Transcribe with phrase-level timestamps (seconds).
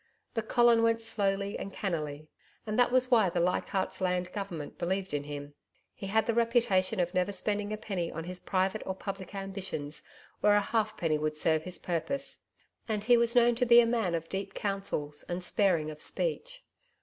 [0.33, 2.27] But Colin went slowly and cannily
[2.65, 5.53] and that was why the Leichardt's Land Government believed in him.
[5.93, 10.01] He had the reputation of never spending a penny on his private or public ambitions
[10.39, 12.43] where a halfpenny would serve his purpose,
[12.87, 16.63] and he was known to be a man of deep counsels and sparing of speech.